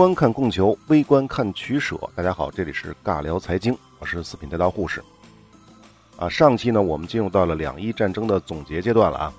[0.00, 1.94] 观看供求，微观看取舍。
[2.14, 5.04] 大家好，这里是尬聊财经，我是四品带刀护士。
[6.16, 9.32] 啊，上期呢，我们进入到了两伊战争的总结阶段了啊。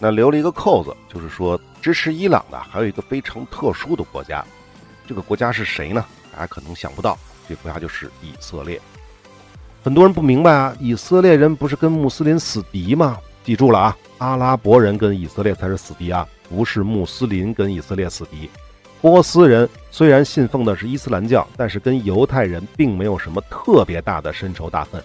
[0.00, 4.42] 那留了一个扣子，就是说支持伊朗的还有一个非常特殊的国家，
[5.06, 6.02] 这个国家是谁呢？
[6.32, 8.80] 大家可能想不到，这个国家就是以色列。
[9.84, 13.18] 很多人不明白啊，以色列人不是跟穆斯林死敌吗？
[13.44, 18.48] 记住了啊，阿拉伯人跟以色列才是死敌啊，不是穆斯林跟以色列死敌。
[19.02, 25.02] 波斯人虽然信奉的是伊斯兰教，但是跟犹太人并没有什么特别大的深仇大恨。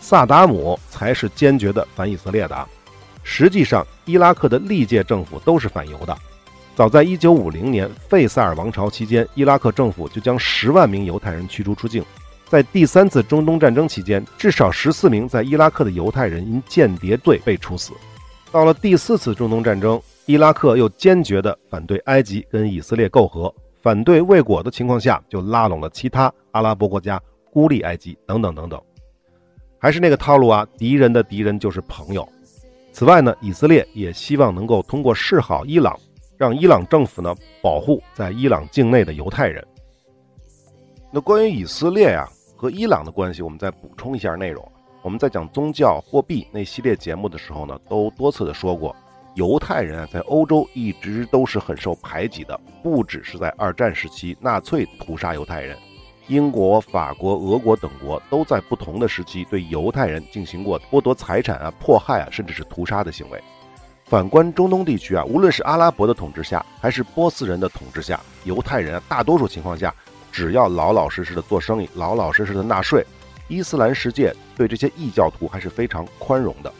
[0.00, 2.66] 萨达姆才是坚决的反以色列的。
[3.22, 6.16] 实际上，伊拉克的历届政府都是反犹的。
[6.74, 12.02] 早在1950年费萨尔王朝期间，伊拉克政府就将十万名犹太人驱逐出境。
[12.48, 17.92] 在第三次中东战争期间，至少十四名在伊拉克的犹太人因间谍罪被处死。
[18.50, 20.00] 到了第四次中东战争。
[20.26, 27.20] 伊拉克又坚决地反对埃及跟以色列媾和，反对未果的情况下，就拉拢了其他阿拉伯国家
[27.52, 28.80] 孤立埃及等等等等，
[29.78, 32.26] 还是那个套路啊，敌人的敌人就是朋友。
[32.90, 35.94] 此外呢，以色列也希望能够通过示好伊朗，
[36.38, 39.62] 让伊朗政府呢保护在伊朗境内的犹太人。
[41.12, 44.66] 那关于以色列呀和伊朗的关系，我们再补充一下内容。
[45.02, 48.96] 我们在讲宗教货币那系列节目的时候呢，都多次的说过。
[49.34, 55.76] 犹太人啊，在欧洲一直都是很受排挤的，不只是在二战时期纳粹屠杀犹太人，
[56.28, 63.42] 英国、法国、俄国等国都在不同的时期对犹太人进行过剥夺财产啊、迫害啊，甚至是屠杀的行为。
[64.04, 69.92] 反观中东地区啊，无论是阿拉伯的统治下，还是波斯人的统治下，犹太人啊，大多数情况下，
[70.30, 73.04] 只要老老实实的做生意，老老实实的纳税，
[73.48, 76.72] 伊斯兰世界对这些异教徒还是非常宽容的。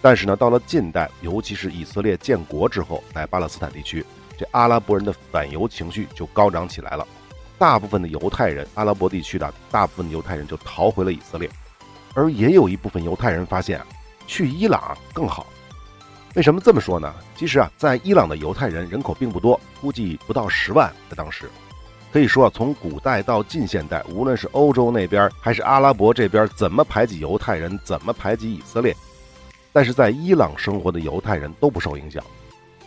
[0.00, 4.04] 但是呢，到了近代，尤其是以色列建国之后，在巴勒斯坦地区，
[4.38, 7.06] 这阿拉伯人的反犹情绪就高涨起来了。
[7.58, 11.50] 大部分的犹太人，阿拉伯地区的大部分犹太人就逃回了以色列，
[12.14, 13.80] 而也有一部分犹太人发现，
[14.28, 15.46] 去伊朗更好。
[16.34, 17.12] 为什么这么说呢？
[17.34, 20.92] 其实啊，在伊朗的犹太人人口并不多，估计不到十万。
[21.10, 21.50] 在当时，
[22.12, 28.94] 可以说啊，从古代到近现代，无论是欧洲那边还是阿拉伯这边，怎么排挤犹太人，怎么排挤以色列。
[29.78, 32.20] 但是在伊朗生活的犹太人都不受影响，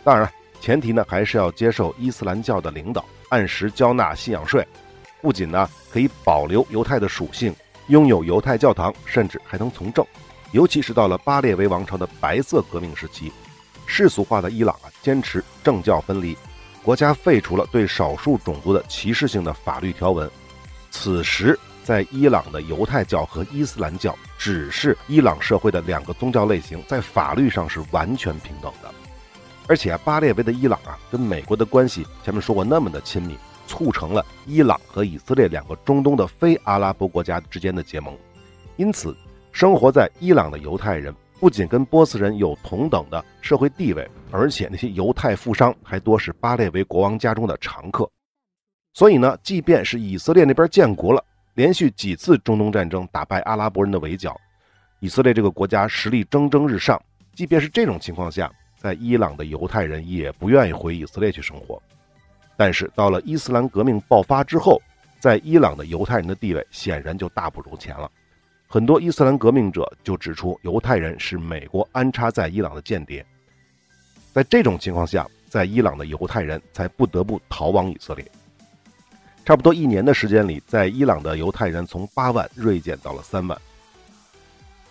[0.04, 0.30] 当然，
[0.60, 4.62] 前提呢还是要接受伊斯兰教的领导，按时交纳信仰税，
[5.22, 10.04] 不仅呢可以保留犹太的属性，拥有犹太教堂，甚至还能从政。
[10.50, 13.32] 尤其是到了巴列维王朝的白色革命时期，
[13.86, 16.36] 世俗化的伊朗啊坚持政教分离，
[16.82, 20.30] 国家废除了对少数种族的歧视性的法律条文。
[20.90, 21.58] 此时。
[21.84, 28.88] 在伊朗的犹太教和伊斯兰教只是伊朗社会的两个宗教类型，在法律上是完全平等的。
[29.68, 38.16] 而且巴列维的伊朗啊，跟美国的关系前面说过那么的亲密，促成了伊朗和以色列两个中东的非阿拉伯国家之间的结盟。
[38.76, 39.16] 因此，
[39.52, 48.08] 生活在伊朗的犹太人不仅跟波斯人有同等的社会地位，而且那些犹太富商还多是巴列维国王家中的常客。
[48.94, 51.24] 所以呢，即便是以色列那边建国了。
[51.54, 54.38] 连续几次中东战争打败阿拉伯人的围剿，
[55.00, 57.00] 以色列这个国家实力蒸蒸日上。
[57.34, 61.80] 即便是这种情况下，在伊朗的犹太人也不愿意回以色列去生活。
[62.56, 64.80] 但是到了伊斯兰革命爆发之后，
[65.18, 68.10] 在伊朗的犹太人的地位显然就大不如前了。
[68.66, 73.24] 很多伊斯兰革命者就指出，犹太人是美国安插在伊朗的间谍。
[74.32, 78.24] 在这种情况下，在伊朗的犹太人才不得不逃往以色列。
[79.44, 83.58] 差不多一年的时间里，在伊朗的犹太人从八万锐减到了三万。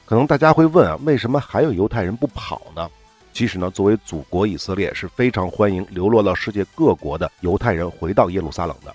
[0.06, 2.90] 可能大家会问啊，为什么还有犹太人不跑呢？
[3.32, 8.94] 其实呢，作为祖国以色列是非常欢迎流落到世界各国的犹太人回到耶路撒冷的。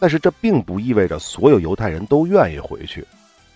[0.00, 3.06] 但是这并不意味着所有犹太人都愿意回去。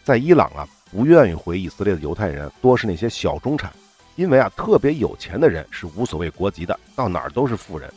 [0.04, 3.72] 在伊朗啊，不愿意回以色列的犹太人多是那些小中产，
[4.14, 7.92] 因为啊，特别有钱的人是无所谓国籍的，到哪儿都是富人。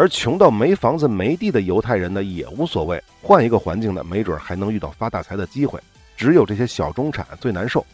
[0.00, 5.78] 而穷到没房子没地的犹太人呢，也无所谓，换一个环境呢，没准还能遇到发大财的机会。
[6.16, 7.84] 只有这些小中产最难受，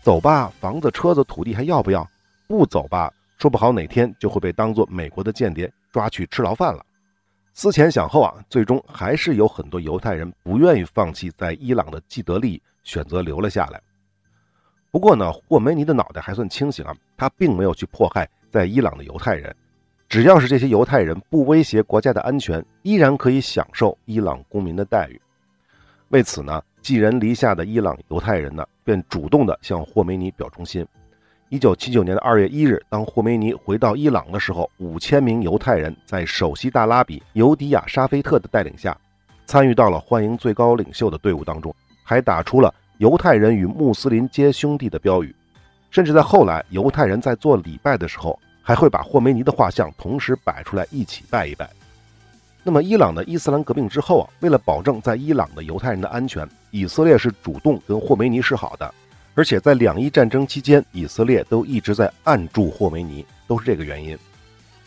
[0.00, 2.08] 走吧，房子、车子、土地还要不要？
[2.46, 6.82] 不走吧，说不好哪天就会被当做美国的间谍抓去吃牢饭了。
[7.52, 13.78] 思前想后啊，最终还是有很多犹太人不愿意放弃在伊朗的既得利益，选择留了下来。
[14.90, 19.54] 不过呢，霍梅尼的脑袋还算清醒啊，他并没有去迫害在伊朗的犹太人。
[20.10, 25.20] 只要是这些犹太人不威胁国家的安全，依然可以享受伊朗公民的待遇。
[26.08, 30.84] 为此呢，寄人篱下的伊朗犹太人呢，便主动的向霍梅尼表忠心，
[31.48, 38.98] 一九七九年的二月一日，当霍梅尼回到伊朗的时候，五千名犹太人在首席大拉比尤迪亚·沙菲特的带领下，
[39.46, 41.72] 参与到了欢迎最高领袖的队伍当中，
[42.02, 45.32] 还打出了“犹太人与穆斯林皆兄弟”的标语。
[45.88, 51.68] 甚至在后来，犹太人在做礼拜的时候，还会把霍梅尼的画像同时摆出来一起拜一拜。
[52.62, 58.94] 那么，伊朗的伊斯兰革命之后啊，为了保证在伊朗的犹太人的安全，以色列是主动跟霍梅尼示好的。
[59.34, 64.18] 而且在两伊战争期间，以色列都一直在暗助霍梅尼，都是这个原因。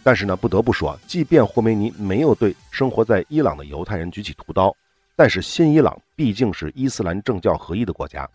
[0.04, 4.76] 但是呢，不得不说，即便霍梅尼没有对生活在伊朗的犹太人举起屠刀，
[5.16, 8.30] 但是新伊朗毕竟是伊斯兰政教合一的国家，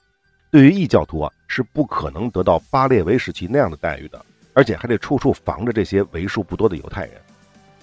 [0.50, 4.25] 对于异教徒啊是不可能得到巴列维时期那样的待遇的，
[4.58, 7.12] 而且还得处处防着这些为数不多的犹太人。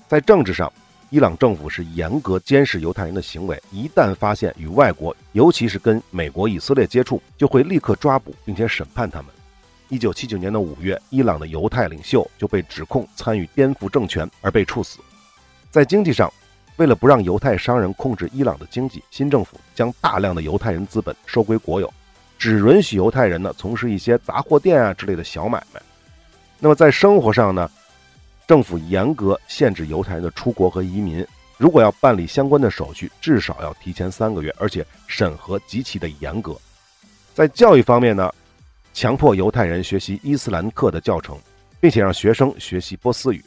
[0.09, 0.69] 在政治上，
[1.09, 9.27] 伊朗政府是严格监视犹太人的行为，一旦发现与外国，尤其是跟美国、以色列接触，就会立刻抓捕并且审判他们。
[9.87, 14.99] 一九七九年的五月，伊朗的犹太领袖就被指控参与颠覆政权而被处死。
[15.71, 16.29] 在经济上，
[16.75, 21.89] 为了不让犹太商人控制伊朗的经济，新政府将大量的犹太人资本收归国有，
[22.37, 25.81] 只允许犹太人呢从事一些杂货店啊之类的小买卖。
[26.59, 27.69] 那么在生活上呢？
[28.47, 31.25] 政府严格限制犹太人的出国和移民，
[31.57, 36.55] 如果要办理相关的手续，至少要提前三个月，而且审核极其的严格。
[37.33, 38.31] 在教育方面呢，
[38.93, 41.37] 强迫犹太人学习伊斯兰课的教程，
[41.79, 43.43] 并且让学生学习波斯语。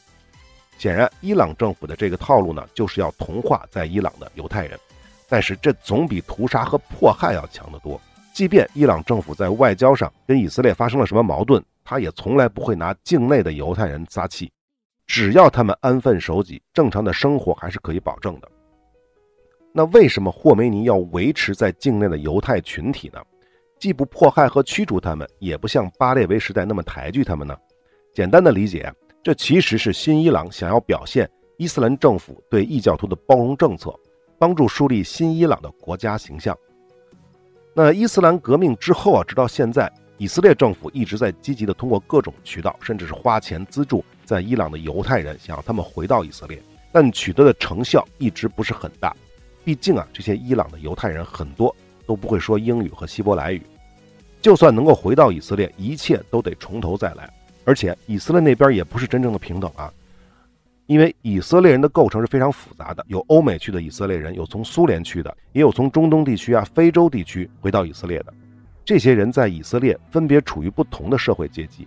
[0.78, 4.78] 显然，伊朗政府的这个套路呢，就是要同化在伊朗的犹太人，
[5.28, 8.00] 但是这总比屠杀和迫害要强得多。
[8.38, 14.48] 即便伊朗政府在外交上跟以色列发生了什么矛盾，他也从来不会拿境内的犹太人撒气。
[15.08, 18.48] 只要他们安分守己，正常的生活还是可以保证的。
[19.72, 23.18] 那为什么霍梅尼要维持在境内的犹太群体呢？
[23.80, 27.56] 既不迫害和驱逐他们，也不像巴列维时代那么抬举他们呢？
[28.14, 28.88] 简单的理解，
[29.20, 33.92] 这其实是新伊朗想要表现伊斯兰政府对异教徒的包容政策，
[34.38, 36.56] 帮助树立新伊朗的国家形象。
[37.80, 44.04] 那伊斯兰革命之后啊，直到现在，以色列政府一直在积极的通过各种渠道，甚至是花钱资助。
[44.24, 46.60] 在伊朗的犹太人想让他们回到以色列，
[46.90, 49.14] 但取得的成效一直不是很大。
[49.64, 51.72] 毕竟啊，这些伊朗的犹太人很多
[52.04, 53.62] 都不会说英语和希伯来语，
[54.42, 57.32] 就算能够回到以色列，一切都得从头再来。
[57.64, 59.88] 而且以色列那边也不是真正的平等啊，
[60.88, 68.32] 因为以色列人的构成是非常复杂的，有欧美去的以色列人，有从苏联去的，也有从中东地区啊、非洲地区回到以色列的。
[68.86, 71.86] 这些人在以色列分别处于不同的社会阶级。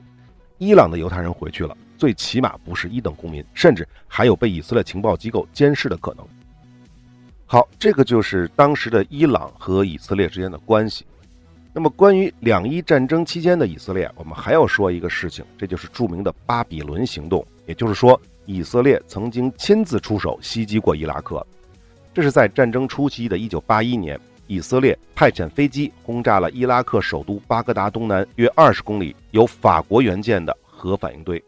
[0.59, 1.75] 伊朗的犹太人回去了。
[1.97, 6.25] 最起码不是一等公民，甚至还有被以色列情报机构监视的可能。
[7.45, 11.05] 好，这个就是当时的伊朗和以色列之间的关系。
[11.73, 17.45] 那么，关于两伊战争期间的以色列，我们还要说一个事情，这就是著名的巴比伦行动。
[17.67, 21.45] 也就是说，以色列曾经亲自出手袭击过伊拉克。
[22.13, 31.41] 这是在战争初期的1981年，以色列派遣飞机轰炸了伊拉克首都巴格达东南约20公里、由法国援建的核反应堆。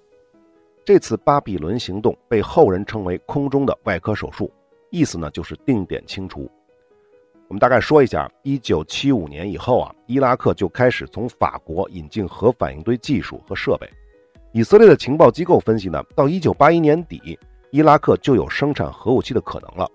[0.85, 4.51] 这次巴比伦行动被后人称为“空中的外科手术”，
[4.89, 6.49] 意思呢就是定点清除。
[7.49, 13.89] 我们大概说一下，一九七五年以后啊，伊拉克就开始从法国引进核反应堆技术和设备。
[14.53, 17.39] 以色列的情报机构分析呢，到一九八一年底，
[17.71, 19.89] 伊拉克就有生产核武器的可能了。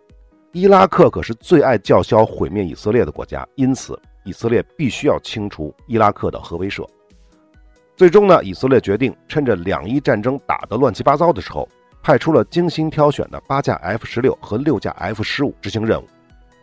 [0.51, 6.85] 伊拉克可是最爱叫嚣毁灭以色列的国家，因此以色列必须要清除伊拉克的核威慑。
[7.97, 11.69] 最终呢，以色列决定趁着两伊战争打得乱七八糟的时候，
[12.03, 16.07] 派出了精心挑选的八架 F 十六和六架 F 十五执行任务。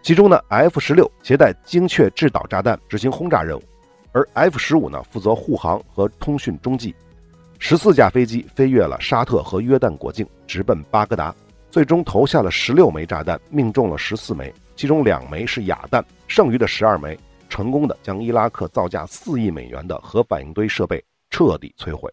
[0.02, 3.64] 其中呢，F 十六携带精确制导炸弹执行轰炸任务，
[4.12, 6.94] 而 F 十五呢负责护航和通讯中继。
[7.68, 11.34] 十四架飞机飞越了沙特和约旦国境，直奔巴格达，
[11.72, 17.18] 最终投下了十六枚炸弹，命中了十四枚，其中两枚是哑弹，剩余的十二枚
[17.50, 21.04] 成功的将伊拉克造价四亿美元的核反应堆设备。
[21.32, 22.08] 彻底摧毁。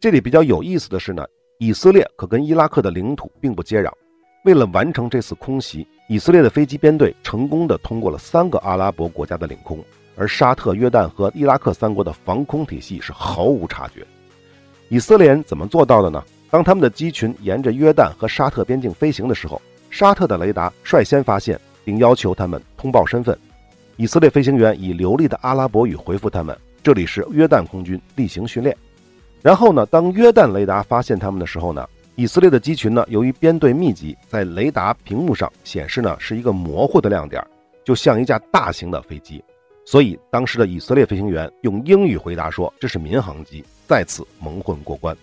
[0.00, 1.24] 这里比较有意思的是呢，
[1.60, 3.88] 以色列可跟伊拉克的领土并不接壤。
[4.44, 9.78] 为了完成这次空袭，以色列的飞机编队成功的通过了三个阿拉伯国家的领空，
[10.18, 14.04] 而沙特、约旦和伊拉克三国的防空体系是毫无察觉。
[14.88, 16.22] 以色列人怎么做到的呢？
[16.50, 19.60] 当他们的机群沿着约旦和沙特边境飞行的时候，
[19.90, 23.38] 沙特的雷达率先发现，并要求他们通报身份。
[23.96, 26.56] 以色列飞行员以流利的阿拉伯语回复他们。
[26.82, 28.74] 这里是约旦空军例行训练。
[29.42, 37.44] 然后呢，当约旦雷达发现他们的时候呢，以色列的机群呢，由于编队密集，在雷达屏幕上显示呢是一个模糊的亮点，
[37.84, 39.42] 就像一架大型的飞机。
[39.90, 45.16] 所以当时的以色列飞行员用英语回答说：“这是民航机。”再次蒙混过关。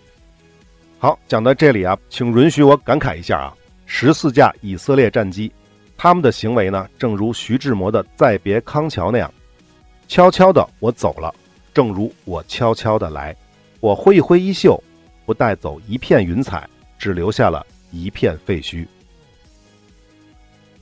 [0.98, 3.54] 好，讲到这里啊，请允许我感慨一下啊，
[3.86, 5.52] 十四架以色列战机，
[5.96, 9.32] 他们的行为呢，正如徐志摩的《再别康桥》那样，
[10.08, 11.32] 悄悄的我走了，
[11.72, 13.36] 正如我悄悄的来，
[13.78, 14.82] 我挥一挥衣袖，
[15.24, 16.68] 不带走一片云彩，
[16.98, 18.84] 只留下了一片废墟。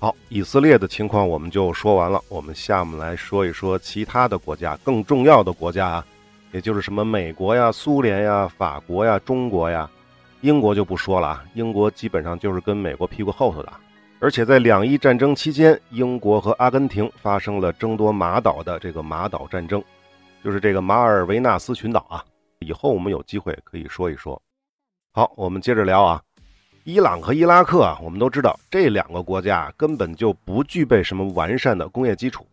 [0.05, 6.07] 好，以色列的情况我们就说完了，我们下面来说一说其他的国家，更重要的国家啊，
[6.53, 9.91] 也就是什么美国呀、苏联呀、法国呀、中国呀、
[10.43, 13.73] 英国就不说了啊，英国基本上就是跟美国屁股后头的，
[14.21, 19.83] 而且在两伊战争期间，英国和阿根廷发生了争夺马岛的这个马岛战争，
[20.45, 22.23] 就是这个马尔维纳斯群岛啊，
[22.59, 24.39] 以后我们有机会可以说一说。
[25.13, 26.21] 好，我们接着聊啊。
[26.85, 32.47] 伊朗和伊拉克啊，我们都知道这两个国家根本就不具备什么完善的工业基础，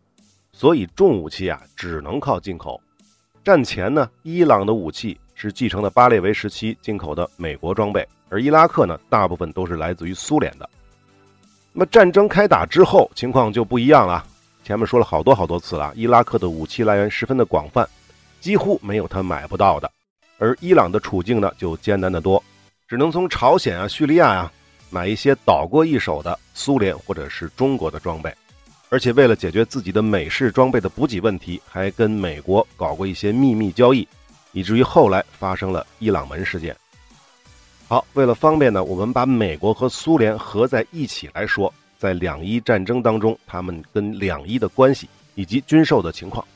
[0.54, 2.80] 所以重武器啊只能靠进口。
[3.44, 10.66] 战前呢，伊朗的武器是继承了巴列维时期进口的美国装备，而伊拉克呢，大部分都是来自于苏联的。
[11.74, 14.24] 那么战争开打之后，情况就不一样了。
[14.64, 17.86] 前面说了好多好多次了，伊拉克的武器来源十分的广泛，
[18.40, 19.90] 几乎没有他买不到的，
[20.38, 22.42] 而伊朗的处境呢就艰难得多。
[22.92, 24.52] 只能从朝鲜啊、叙利亚呀
[24.90, 28.30] 买一些倒过一手的苏联或者是中国的装备，
[28.90, 34.06] 而且为了解决自己的美式装备的补给问题，还跟美国搞过一些秘密交易，
[34.52, 36.76] 以至于后来发生了伊朗门事件。
[37.88, 46.46] 好，为了方便呢，我们把美国和苏联合在一起来说，在两伊战争当中，他们跟两伊的关系以及军售的情况。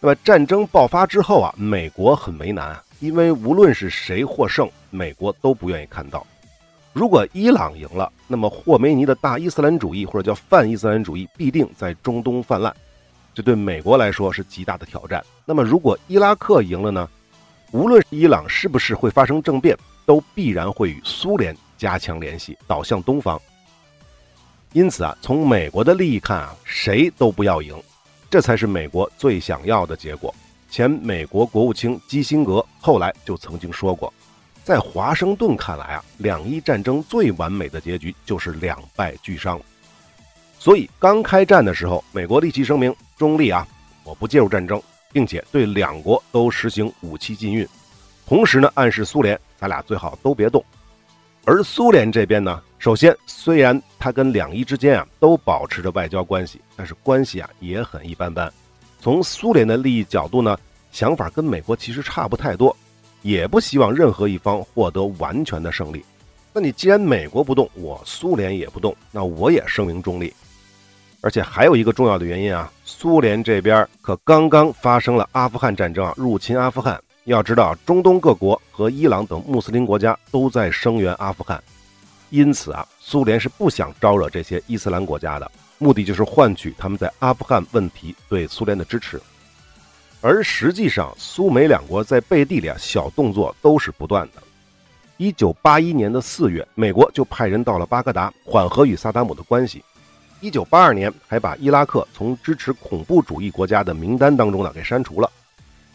[0.00, 2.84] 那么战争爆发之后啊，美国很为难啊。
[3.02, 6.24] 因为无论是谁获胜，美国都不愿意看到。
[6.92, 12.72] 如果伊朗赢了，那么霍梅尼的大伊斯兰主义或者叫泛伊斯兰主义必定在中东泛滥，
[13.34, 15.20] 这对美国来说是极大的挑战。
[15.44, 17.08] 那么如果伊拉克赢了呢？
[17.72, 23.40] 无论伊朗是不是会发生政变，都必然会与苏联加强联系，倒向东方。
[24.74, 27.74] 因此啊，从美国的利益看啊，谁都不要赢，
[28.30, 30.32] 这才是美国最想要的结果。
[30.72, 34.10] 前美国国务卿基辛格后来就曾经说过，
[34.64, 39.60] 在华盛顿看来啊，两伊战争最完美的结局就是两败俱伤。
[40.58, 43.68] 所以刚开战的时候，美国立即声明中立啊，
[44.02, 44.80] 我不介入战争，
[45.12, 47.68] 并且对两国都实行武器禁运，
[48.26, 50.64] 同时呢，暗示苏联咱俩最好都别动。
[51.44, 58.50] 而苏联这边呢，首先虽然他跟两伊之间啊都保持着外交关系，但是关系啊也很一般般。
[59.02, 60.56] 从苏联的利益角度呢，
[60.92, 62.74] 想法跟美国其实差不太多，
[63.22, 66.04] 也不希望任何一方获得完全的胜利。
[66.52, 70.32] 那你既然美国不动，我苏联也不动，那我也声明中立。
[71.20, 77.02] 而且还有一个重要的原因啊，苏联这边可刚刚发生了阿富汗战争啊，入侵阿富汗。
[77.24, 81.60] 要知道，中东各国和伊朗等穆斯林国家都在声援阿富汗，
[82.30, 85.50] 因此啊，苏联是不想招惹这些伊斯兰国家的。
[85.82, 89.20] 目的就是换取他们在阿富汗问题对苏联的支持，
[90.20, 94.40] 而实际上苏美两国在背地里啊小动作都是不断的。
[95.16, 99.82] 一九八一年的四月，美国就派人到了巴格达缓和与萨达姆的关系。
[100.40, 105.28] 一九八二年还把伊拉克从支持恐怖主义国家的名单当中呢给删除了。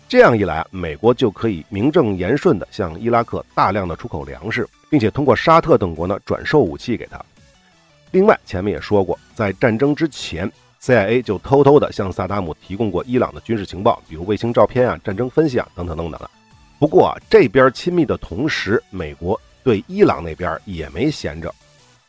[0.10, 7.24] 这样一来，美国就可以名正言顺地向伊拉克大量的出口粮食，并且通过沙特等国呢转售武器给他。
[8.12, 10.50] 另外，前面也说过，在战争之前
[10.82, 16.30] ，CIA 就偷偷的向萨达姆提供过伊朗的军事情报，比如卫星照片啊、战争分析啊等等等等的。
[16.80, 21.54] 不过啊，这边亲密的同时，美国对伊朗那边也没闲着。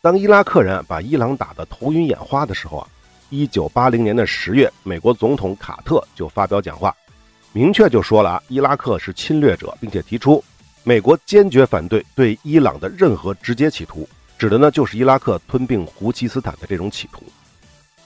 [0.01, 2.89] 当伊拉克人把伊朗打得头晕眼花的时候啊，
[3.31, 6.95] 一九八零年的十月，美国总统卡特就发表讲话，
[7.53, 10.43] 明确就说了啊，伊拉克是侵略者，并且提出
[10.85, 14.09] 美国坚决反对对伊朗的任何直接企图。
[14.39, 17.25] 指的呢就是伊拉克吞并胡齐斯坦的这种企图。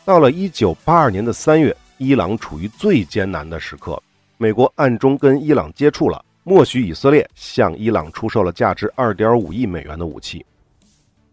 [0.05, 4.03] 到了一九八二年的三月，伊朗处于最艰难的时刻，
[4.39, 10.45] 美国暗中跟伊朗接触了，默许以色列向伊朗出售了价值二点五亿美元的武器。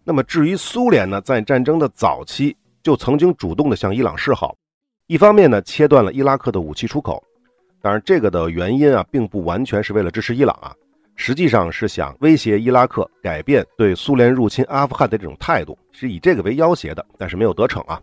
[0.03, 4.55] 那么至于苏联呢，在战争的早期就曾经主动的向伊朗示好，
[5.07, 7.23] 一方面呢切断了伊拉克的武器出口，
[7.81, 10.75] 当然这个的原因啊，并不完全是为了支持伊朗啊。
[11.21, 18.01] 实际上是想威胁伊拉克改变对苏联入侵阿富汗的这种态度，是以这个为要挟的，但是没有得逞啊。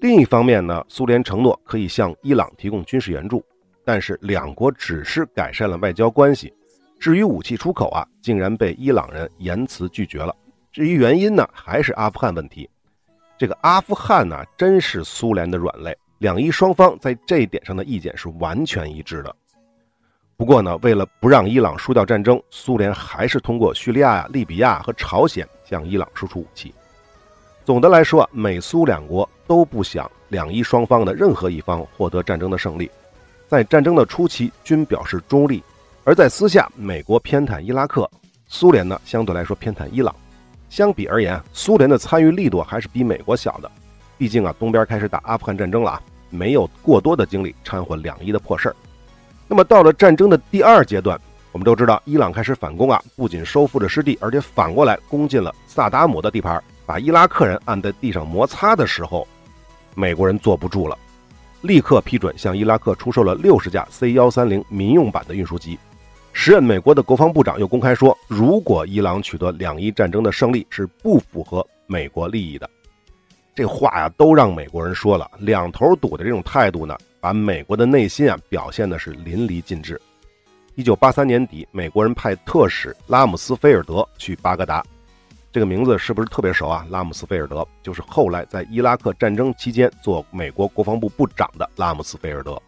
[0.00, 3.42] 另一方面呢，苏联承诺可以向伊朗提供军事援助，
[3.84, 6.52] 但是两国只是改善了外交关系，
[6.98, 10.34] 至于武器出口啊，竟然被伊朗人严词拒绝了。
[10.72, 12.68] 至于原因呢，还是阿富汗问题。
[13.38, 19.34] 这个阿富汗呢，真是苏联的软肋，两伊双方在这一点上的意见是完全一致的。
[20.36, 26.74] 不过呢，为了不让伊朗输掉战争，苏联还是通过叙利亚、利比亚和朝鲜向伊朗输出武器。
[27.64, 32.90] 总的来说，美苏两国都不想两伊双方的任何一方获得战争的胜利，
[33.46, 35.62] 在战争的初期均表示中立，
[36.02, 38.10] 而在私下，美国偏袒伊拉克，
[38.48, 40.14] 苏联呢相对来说偏袒伊朗。
[40.68, 43.70] 相比而言，苏联的参与力度还是比美国小的，
[44.18, 48.74] 毕竟啊，东边开始打阿富汗战争了啊，没有过多的精力掺和两伊的破事儿。
[49.46, 51.20] 那么到了战争的第二阶段，
[51.52, 59.26] 我们都知道伊朗开始反攻啊，不仅收复了失地，而且反过来攻进了萨达姆的地盘，把伊拉克人按在地上摩擦的时候，
[59.94, 60.96] 美国人坐不住了，
[61.60, 65.78] 立刻批准向伊拉克出售了六十架 C 幺三零民用版的运输机。
[66.32, 72.68] 时任美国的国防部长又公开说，如果伊朗取得两伊战争的胜利，是不符合美国利益的。
[73.54, 76.98] 这话呀，都让美国人说了，两头堵的这种态度呢。
[77.24, 79.98] 把美国的内心啊表现的是淋漓尽致。
[80.74, 84.84] 一九八三年底，美国人派特使拉姆斯菲尔德去巴格达，
[85.50, 86.86] 这个名字是不是特别熟啊？
[86.90, 92.60] 拉姆斯菲尔德就是后来在伊拉克战争期间做美国国防部部长的拉姆斯菲尔德。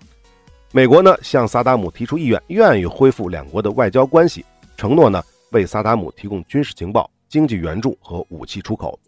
[0.72, 4.42] 美国呢向萨达姆提出意愿，愿意恢复两国的外交关系，
[4.74, 8.98] 承诺呢为萨达姆提供军事情报、经济援助和武器出口，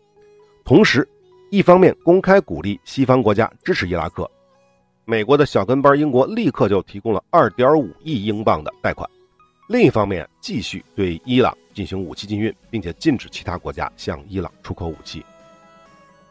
[0.62, 1.08] 同时
[1.50, 4.30] 一方面公开鼓励西方国家支持伊拉克。
[5.10, 9.08] 美国的小跟班英国立刻就提供了二点五亿英镑的贷款，
[9.66, 15.24] 另一方面继续对伊朗进行武器禁运，并且禁止其他国家向伊朗出口武器。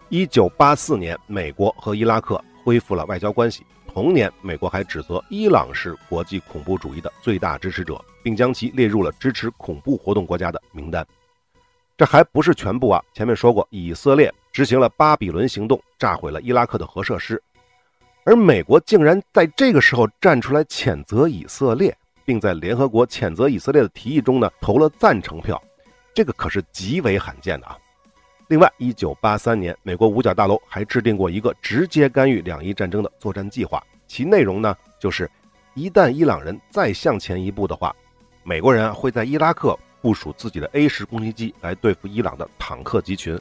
[0.10, 3.66] 一九八四年，美国和伊拉克恢复了外交关系。
[3.88, 11.04] 同年，美国还指责伊朗是国际恐怖主义的最大支持者，并将其列入了支持恐怖活动国家的名单。
[11.98, 13.04] 这还不是全部啊！
[13.12, 17.42] 前面说过，以色列执行了巴比伦行动，炸毁了伊拉克的核设施。
[18.28, 25.64] 而美国竟然在这个时候站出来谴责以色列，并在联合国谴责以色列的提议中呢投了赞成票，
[26.14, 27.78] 这个可是极为罕见的啊！
[28.50, 35.32] 另外，一九八三年，美国五角大楼还制定过一个直接干预两伊战争的作战计划，其内容呢就是，
[35.74, 37.96] 一旦伊朗人再向前一步的话，
[38.44, 43.40] 美国人会在伊拉克部署自己的 A 十攻击机来对付伊朗的坦克集群，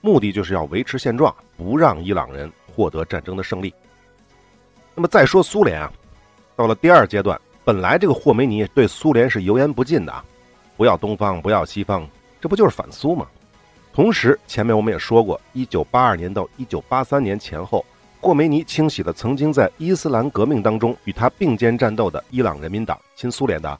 [0.00, 3.72] 目的就是要维持现状，不让伊朗人获得战争的胜利。
[5.00, 5.90] 那么再说苏联啊，
[6.54, 10.22] 到了第二阶段，本来这个霍梅尼对苏联是油盐不进的啊，
[10.76, 12.06] 不要东方，不要西方，
[12.38, 13.26] 这不就是反苏吗？
[13.94, 17.82] 同时，前面我们也说过，一九八二年到一九八三年前后，
[18.20, 23.78] 霍梅尼清洗了曾经在伊斯兰革命当中与他并肩战斗的伊朗人民党亲苏联的，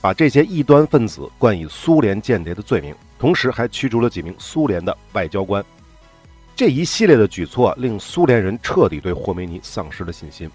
[0.00, 5.62] 把这些异端分子冠以苏联间谍的罪名，同时还驱逐了几名苏联的外交官。
[6.56, 10.48] 这一系列的举措令苏联人彻底对霍梅尼丧失了信心。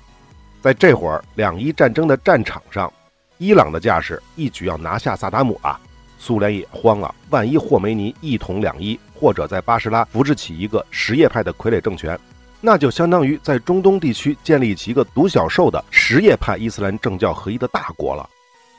[0.61, 2.91] 在这会儿，两伊战争的战场上，
[3.37, 5.79] 伊朗的架势一举要拿下萨达姆啊，
[6.17, 7.13] 苏联也慌了。
[7.29, 12.17] 万一霍梅尼一统两伊，或者在巴士拉扶植起一个什叶派的傀儡政权，
[12.61, 18.29] 那就相当于在中东地区建立起一个独角兽的什叶派伊斯兰政教合一的大国了。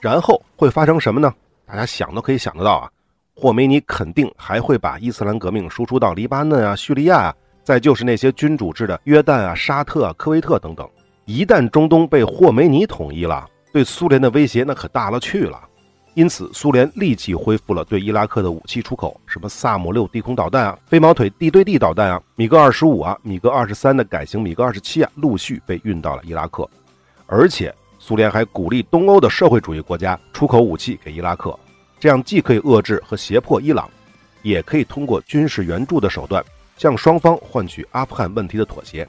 [0.01, 1.35] 然后会发生什么呢？
[1.67, 2.91] 大家想都可以想得到啊。
[3.35, 10.89] 霍梅尼肯定还会把伊斯兰革命输出到黎巴嫩啊、叙利亚啊，再就是那些君主制的约旦啊、沙特啊、科威特等等。
[11.25, 15.59] 一旦中东被霍梅尼统一了，对苏联的威胁那可大了去了。
[16.15, 26.69] 因此，苏联立即恢复了对伊拉克的武器出口，什么萨姆六地空导弹啊、飞毛腿地对地导弹啊、米格二十五啊、米格二十三的改型米格二十七啊，陆续被运到了伊拉克。
[27.27, 31.57] 而且，苏联还鼓励东欧的社会主义国家出口武器给伊拉克。
[32.01, 33.89] 这样既可以遏制和胁迫伊朗，
[34.41, 36.43] 也可以通过军事援助的手段
[36.79, 39.07] 向双方换取阿富汗问题的妥协。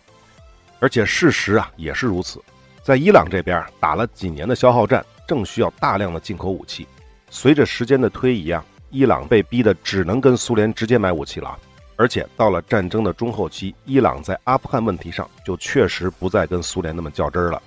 [0.79, 2.41] 而且事实啊也是如此，
[2.83, 6.85] 在伊朗这边打了几年的消耗战，正需要大量的进口武器。
[7.29, 11.57] 随着时间的推移啊，伊朗被逼的只能跟苏联直接买武器了。
[11.95, 17.61] 而且到了战争的中后期，伊朗在阿富汗问题上就确实不再跟苏联那么较真儿了。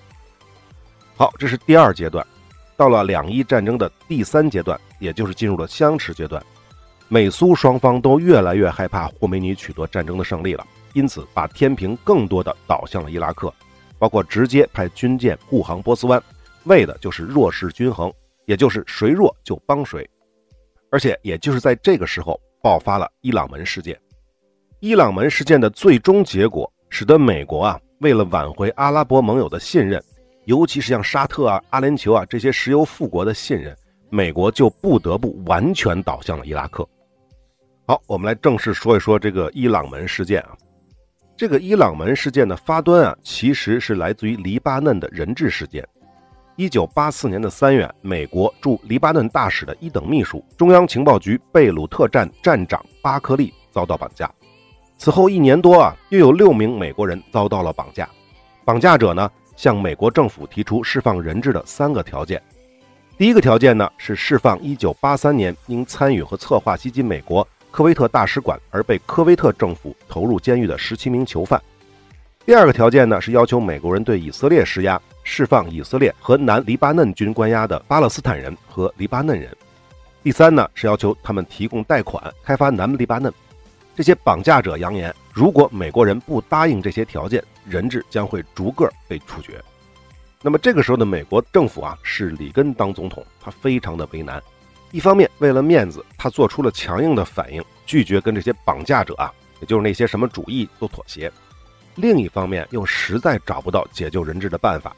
[1.17, 2.27] 好，这是第二阶段。
[2.77, 6.45] 到了两伊战争的第三阶段，也就是进入了相持阶段，
[7.09, 13.53] 美苏双方都越来越害怕霍梅尼取得战争的胜利了，因此把天平更多的倒向了伊拉克，
[13.99, 16.23] 包括直接派军舰护航波斯湾，
[16.65, 18.13] 为的就是弱势均衡，
[18.47, 20.09] 也就是谁弱就帮谁。
[20.91, 23.99] 而且也就是在这个时候爆发了伊朗门事件。
[24.81, 30.03] 伊朗门事件的最终结果，使得美国啊为了挽回阿拉伯盟友的信任。
[30.45, 33.77] 尤其是像沙特啊、阿联酋啊这些石油富国的信任，
[34.11, 36.87] 美国就不得不完全倒向了伊拉克。
[37.87, 40.57] 好，我们来正式说一说这个伊朗门事件啊。
[41.37, 45.87] 这个伊朗门事件的发端啊，其实是来自于黎巴嫩的人质事件。
[46.57, 54.31] 一九八四年的三月，美国驻黎巴嫩大使的一等秘书、中央情报局贝鲁特站站长巴克利遭到绑架。
[54.97, 58.09] 此后一年多啊，又有六名美国人遭到了绑架。
[58.65, 62.41] 绑架者呢，向美国政府提出释放人质的三个条件。
[63.17, 71.61] 第一个条件呢，是释放一九八三年因参与和策划袭击美国科威特大使馆而被科威特政府投入监狱的十七名囚犯。
[72.45, 75.01] 第二个条件呢，是要求美国人对以色列施压。
[75.27, 79.49] 释放以色列和南黎巴嫩军关押的巴勒斯坦人和黎巴嫩人。
[80.23, 83.33] 第三呢，是要求他们提供贷款开发南黎巴嫩。
[83.97, 89.63] 这些绑架者扬言，如果美国人不答应这些条件，人质将会逐个被处决。
[90.43, 94.43] 那么这个时候的美国政府啊，是里根当总统，他非常的为难。
[94.91, 101.31] 一方面为了面子，他做出了强硬的反应，拒绝跟这些绑架者啊，也就是那些什么主义做妥协；
[101.95, 104.95] 另一方面又实在找不到解救人质的办法。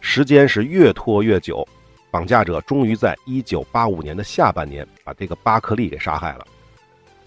[0.00, 1.66] 时间是越拖越久，
[2.10, 6.46] 绑架者终于在一九八五年的下半年把这个巴克利给杀害了。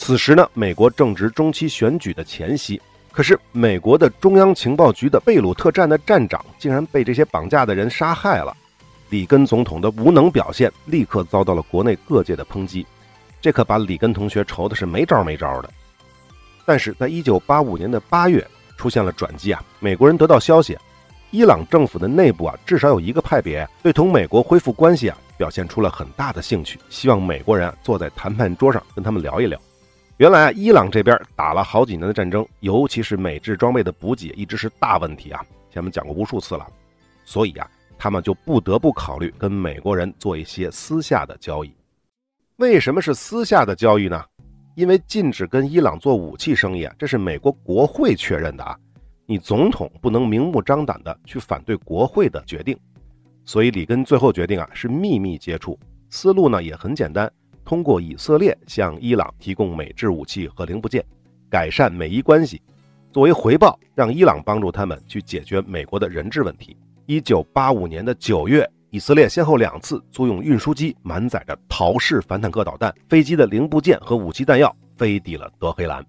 [0.05, 8.53] 此时呢，美国正值中期选举的前夕，可是美国的中央情报局的贝鲁特站的站长竟然被这些绑架的人杀害了。
[9.11, 12.85] 里根总统的无能表现立刻遭到了国内各界的抨击，
[13.39, 15.69] 这可把里根同学愁的是没招没招的。
[16.65, 20.77] 但是在一九八五年的八月出现了转机啊，美国人得到消息。
[21.31, 29.57] 伊朗政府的内部啊，至少有一个派别对同美国恢复关系啊，表现出了很大的兴趣，希望美国人坐在谈判桌上跟他们聊一聊。
[30.17, 36.67] 原来啊，伊朗这边打了好几年的战争，尤其是美制装备的补给一直是大问题啊，前面讲过无数次了，
[37.25, 41.73] 所以啊，他们就不得不考虑跟美国人做一些私下的交易。
[42.57, 44.23] 为什么是私下的交易呢？
[44.75, 48.77] 因为禁止跟伊朗做武器生意啊，这是美国国会确认的啊。
[49.25, 52.77] 你总统不能明目张胆的去反对国会的决定，
[53.45, 55.77] 所以里根最后决定啊是秘密接触，
[56.11, 57.31] 思路呢也很简单，
[57.65, 61.03] 通过以色列向伊朗提供美制武器和零部件，
[61.49, 62.61] 改善美伊关系，
[63.11, 66.75] 作为回报让伊朗帮助他们去解决美国的人质问题。
[67.05, 76.05] 一九八五年的九月，以色列先后两次租用运输机满载着陶式反坦克导弹、飞机的零部件和武器弹药飞抵了德黑兰。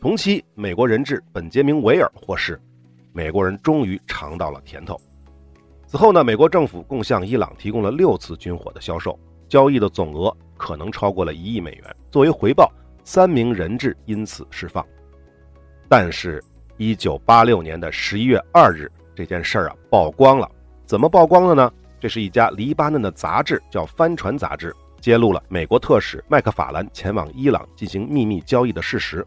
[0.00, 2.60] 同期，美国人质本杰明·维尔获释，
[3.12, 4.98] 美国人终于尝到了甜头。
[5.86, 9.18] 此后呢，美国政府共向伊朗提供了六次军火的销售，
[9.48, 11.96] 交易的总额可能超过了一亿美元。
[12.10, 12.70] 作为回报，
[13.04, 14.84] 三名人质因此释放。
[15.88, 16.44] 但是，
[16.76, 20.50] 一九八六年的十一月二日，这件事儿啊曝光了。
[20.84, 21.72] 怎么曝光的呢？
[22.00, 29.24] 这是一家黎巴嫩的杂志，叫《帆船杂志》，揭露了美国特使麦克法兰前往伊朗进行秘密交易的事实。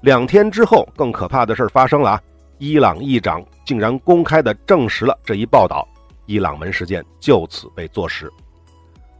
[0.00, 2.22] 两天之后，更可怕的事儿发生了啊！
[2.58, 5.86] 伊朗议长竟然公开的证实了这一报道，
[6.26, 8.32] 伊朗门事件就此被坐实。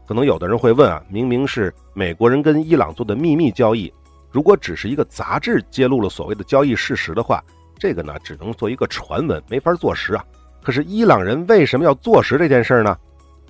[0.07, 3.91] 可能有的人会问啊，明明是美国人跟伊朗做的秘密交易，
[4.31, 7.43] 如果只是一个杂志揭露了所谓的交易事实的话，
[7.77, 10.23] 这个呢只能做一个传闻，没法坐实啊。
[10.61, 12.97] 可是伊朗人为什么要坐实这件事呢？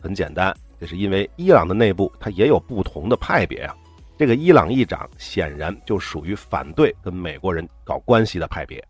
[0.02, 3.76] 很简单，这是因为伊朗的内部它也有不同的派别啊。
[4.18, 8.82] 这个伊朗议长显然就属于反对跟美国人搞关系的派别。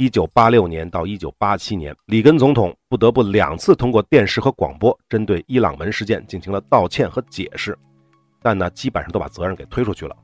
[0.00, 7.78] 一九八六年到一九八七年，里根总统不得不两次通过电视和广播针对伊朗门事件进行了道歉和解释，
[8.40, 10.16] 但呢，基本上都把责任给推出去了。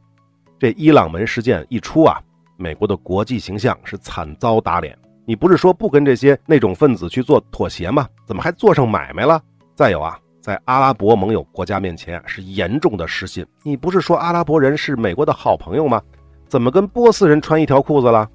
[0.58, 2.18] 这伊朗门事件一出啊，
[2.56, 4.98] 美国的国际形象是惨遭打脸。
[5.26, 8.08] 你不是说不跟这些那种分子去做妥协吗？
[8.24, 9.38] 怎么还做上买卖了？
[9.74, 10.18] 再有啊。
[10.40, 13.44] 在阿拉伯盟友国家面前啊，是严重的失信。
[13.62, 16.00] 你不是说阿拉伯人是美国的好朋友吗？
[16.48, 18.26] 怎么跟波斯人穿一条裤子了？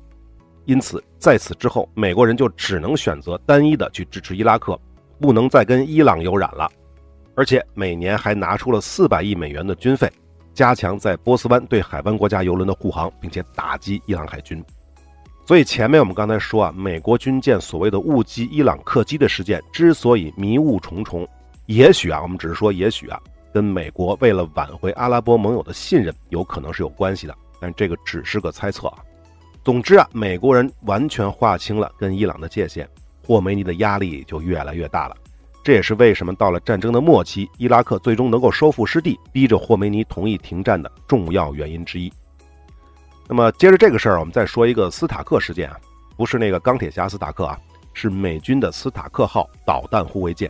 [0.72, 4.80] 因此，在此之后，美国人就只能选择单一的去支持伊拉克，
[5.20, 6.72] 不能再跟伊朗有染了。
[7.36, 10.10] 而且每年还拿出了四百亿美元的军费，
[10.54, 14.64] 加强在波斯湾对海湾国家油轮的护航，并且打击伊朗海军。
[15.46, 21.28] 所以前面我们刚才说啊，美国军舰所谓的误击伊朗客机的事件之所以迷雾重重。
[21.66, 23.20] 也许啊，我们只是说也许啊，
[23.54, 29.00] 跟美国为了挽回阿拉伯盟友的信任，有可能是有关系的，但这个只是个猜测啊。
[29.64, 32.90] 总之啊，美国人完全划清了跟伊朗的界限，
[33.24, 35.16] 霍梅尼的压力就越来越大了。
[35.64, 42.12] 这也是为什么到了战争的末期，伊拉克最终能够收复失地，逼着霍梅尼同意停战的重要原因之一。
[43.28, 45.80] 那么接着这个事儿，我们再说一个斯塔克事件啊，
[46.18, 47.60] 不是那个钢铁侠斯塔克啊，
[47.94, 50.50] 是美军的斯塔克号导弹护卫舰。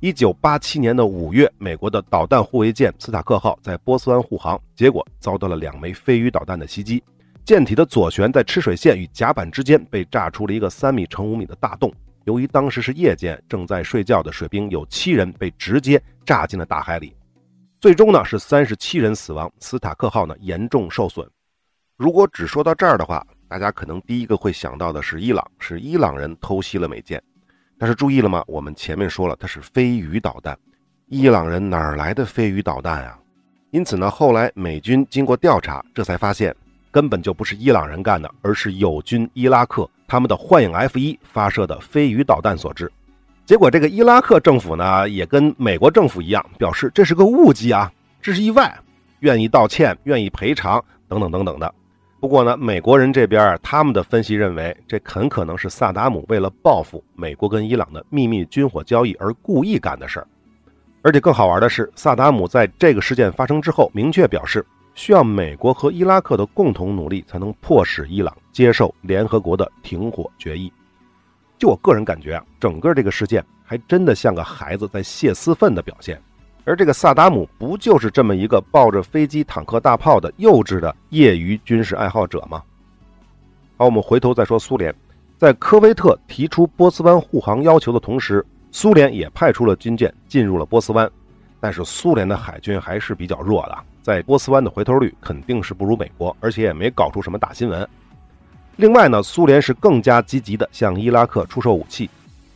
[0.00, 7.02] 一九八七年的五月，美国的导弹护卫舰斯塔克号在波斯湾护航，结果遭到了两枚飞鱼导弹的袭击，
[7.48, 11.90] 舰体的左舷在吃水线与甲板之间被炸出了一个三米乘五米的大洞。
[12.24, 17.16] 由于当时是夜间，正在睡觉的水兵有七人被直接炸进了大海里。
[17.80, 21.26] 最终呢是三十七人死亡，斯塔克号呢严重受损。
[21.96, 27.18] 如果只说到这儿的话，大家可能第一个会想到的是伊朗，是伊朗人偷袭了美舰。
[27.78, 28.44] 但是注意了吗？
[28.46, 30.54] 我们前面说了，它是飞鱼导弹，
[31.06, 33.18] 伊朗人哪来的飞鱼导弹啊？
[33.70, 36.54] 因此呢，后来美军经过调查，这才发现
[36.90, 42.90] 根本就不是伊朗人干的，而是友军伊拉克他们的幻影 F 一发射的飞鱼导弹所致。
[43.44, 48.78] 结果这个伊拉克政府呢，也跟美国政府一样，表示这是个误击啊，这是意外，
[49.20, 51.74] 愿意道歉，愿意赔偿等等等等的。
[52.20, 60.26] 不过呢，美国人这边他们的分析认为，这很可能是萨达姆为了报复美国跟伊朗的秘密军火交易而故意干的事儿。
[61.00, 64.66] 而且更好玩的是，萨达姆在这个事件发生之后，明确表示
[64.98, 70.72] 需要美国和伊拉克的共同努力，才能迫使伊朗接受联合国的停火决议。
[71.56, 76.20] 就我个人感觉啊，整个这个事件还真的像个孩子在泄私愤的表现。
[76.64, 82.60] 而这个萨达姆不就是这么一个抱着飞机、坦克、大炮的幼稚的业余军事爱好者吗？
[83.76, 84.92] 好，我们回头再说苏联，
[85.36, 88.44] 在科威特提出波斯湾护航要求的同时。
[88.72, 91.08] 苏联也派出了军舰进入了波斯湾，
[91.60, 93.78] 但是苏联的海军还是比较弱的，
[94.08, 97.86] 在波斯湾的回头率肯定是不如美国，而且也没搞出什么大新闻。
[98.76, 102.08] 另外呢，苏联是更加积极的向伊拉克出售武器。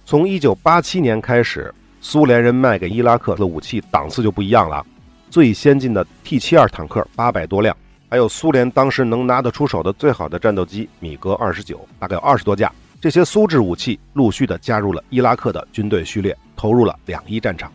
[0.07, 4.83] 从1987年开始，苏联人卖给伊拉克的武器档次就不一样了，
[5.29, 7.77] 最先进的 T72 坦克800多辆，
[8.09, 12.73] 还有苏联当时能拿得出手的最好的战斗机米格29，大概有二十多架。
[12.99, 17.71] 这些苏制武器陆续的加入了伊拉克的军队序列，投入了两伊战场。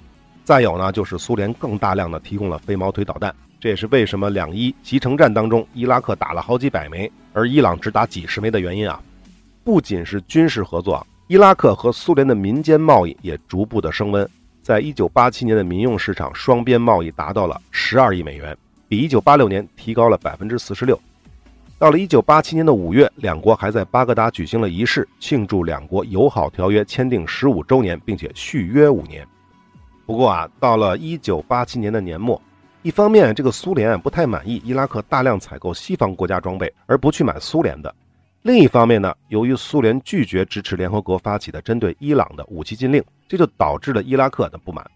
[0.47, 9.03] 再有呢，就是苏联更大量的提供了飞毛腿导弹，这也是为什么两伊集成战当中，伊拉克打了好几百枚，而伊朗只打几十枚的原因啊。
[9.65, 14.25] 不仅是军事合作，伊拉克和苏联的民间贸易也逐步的升温。
[14.62, 18.57] 在一九八七年的民用市场，双边贸易达到了十二亿美元，
[18.88, 20.97] 比一九八六年提高了百分之四十六。
[21.77, 29.27] 到了一九八七年的五月，两国还在巴格达举行了仪式，庆祝两国友好条约签订十五周年，并且续约五年。
[30.08, 32.41] 不过啊，到了一九八七年的年末，
[32.82, 37.93] 一方面这个苏联不太满意伊拉克大量采购西方国家装备，而不去买苏联的；
[38.41, 44.89] 另一方面呢，由于苏联拒绝支持联合国发起的针对伊朗的武器禁令，这就导致了伊拉克的不满。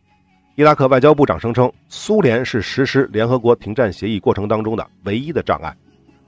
[0.55, 5.75] 伊拉克外交部长声称，苏联是实施联合国停战协议过程当中的唯一的障碍。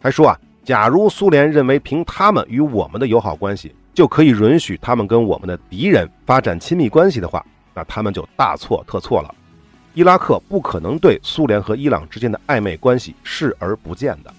[0.02, 9.34] 还说啊，假如苏联认为凭他们与我们的友好关系就可以允许他们跟我们的敌人发展亲密关系的话，那他们就大错特错了。
[9.94, 14.34] 伊拉克不可能对苏联和伊朗之间的暧昧关系视而不见的。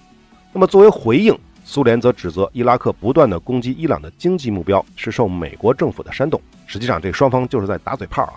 [0.51, 6.41] 那么作为回应，苏联则指责伊拉克不断的攻击伊朗的经济目标是受美国政府的煽动。
[6.65, 8.35] 实际上，这双方就是在打嘴炮啊。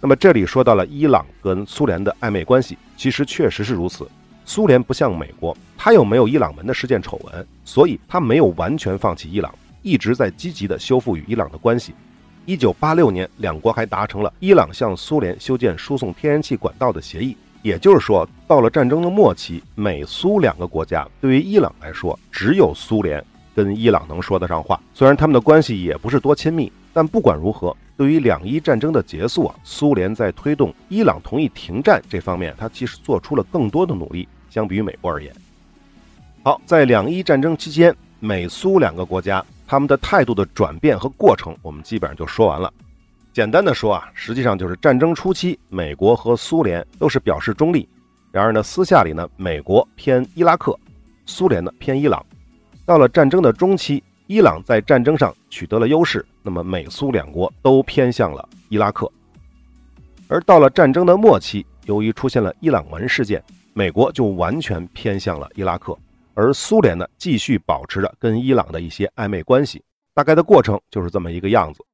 [0.00, 4.08] 那么这里说到了伊朗跟苏联的暧昧关系，其实确实是如此。
[4.44, 11.94] 苏联不像美国，他又没有伊朗门的事件丑闻，所以他没有完全放弃伊朗，一直在积极的修复与伊朗的关系。
[12.50, 17.36] 一九八六年，两国还达成了伊朗向苏联修建输送天然气管道的协议。
[17.62, 24.80] 也就是说，到了战争的末期，美苏两个国家对于伊朗来说，只有苏联跟伊朗能说得上话。
[24.92, 27.76] 虽然他们的关系也不是多亲密，但不管如何。
[27.96, 35.32] 对于两伊战争的结束啊，苏联在推动伊朗同意停战这方面，他其实做出了更多的努力，相比于美国而言。
[36.42, 42.74] 好，在两伊战争期间，美苏两个国家他们的态度的转变和过程，我们基本上就说完了。
[43.32, 47.88] 简单的说啊，实际上就是战争初期，美国和苏联都是表示中立，
[48.32, 50.76] 然而呢，私下里呢，美国偏伊拉克，
[51.24, 52.20] 苏联呢偏伊朗。
[52.84, 54.02] 到了战争的中期。
[54.26, 59.10] 伊朗在战争上取得了优势，那么美苏两国都偏向了伊拉克。
[60.28, 65.96] 而到了战争的末期，由于出现了伊朗门事件，美国就完全偏向了伊拉克，
[66.34, 69.82] 而苏联呢，继续保持着跟伊朗的一些暧昧关系。
[70.14, 71.84] 大概的过程就是这么一个样子。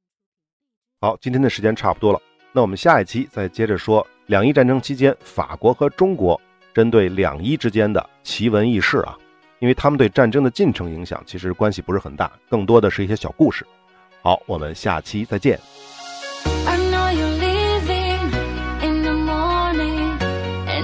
[1.00, 2.20] 好，今天的时间差不多了，
[2.52, 6.40] 那我们下一期再接着说两伊战争期间法国和中国
[6.74, 9.16] 针对两伊之间的奇闻异事啊，
[9.58, 13.66] 因为他们对战争的进程影响其实关系不是很大，更多的是一些小故事。
[14.22, 15.60] 好，我们下期再见。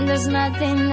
[0.04, 0.92] There's nothing